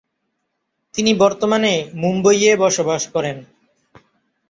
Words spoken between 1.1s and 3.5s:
বর্তমানে মুম্বইয়ে বসবাস করেন।